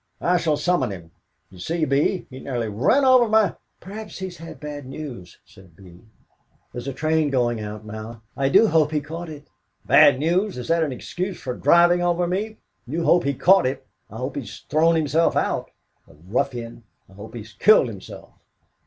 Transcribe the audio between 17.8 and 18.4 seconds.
himself."